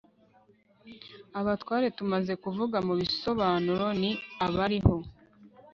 abatware 1.39 1.87
tumaze 1.97 2.33
kuvuga 2.43 2.77
mu 2.87 2.93
bisobanuro, 2.99 3.85
ni 4.01 4.11
abariho 4.45 4.95